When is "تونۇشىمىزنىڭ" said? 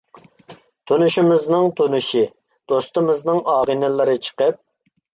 0.91-1.67